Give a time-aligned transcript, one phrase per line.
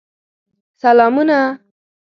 [0.81, 1.39] سلامونه!